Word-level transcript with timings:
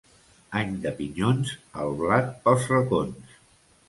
Any 0.59 0.69
de 0.85 0.93
pinyons, 1.01 1.51
el 1.83 1.93
blat 1.99 2.31
pels 2.47 2.65
racons. 2.73 3.37